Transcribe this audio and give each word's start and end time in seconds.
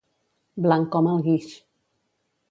Blanc 0.65 0.87
com 0.95 1.09
el 1.11 1.21
guix. 1.27 1.51